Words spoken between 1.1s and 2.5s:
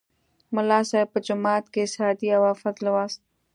به جومات کې سعدي او